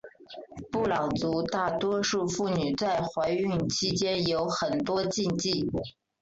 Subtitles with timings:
[0.71, 5.69] 布朗族大多数妇女在怀孕期间有很多禁忌。